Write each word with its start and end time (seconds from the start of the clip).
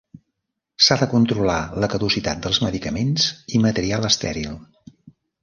S'ha 0.85 0.95
de 1.01 1.07
controlar 1.11 1.57
la 1.83 1.89
caducitat 1.91 2.41
dels 2.47 2.61
medicaments 2.65 3.29
i 3.59 3.63
material 3.69 4.09
estèril. 4.11 4.59